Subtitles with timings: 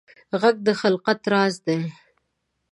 [0.41, 1.79] غږ د خلقت راز دی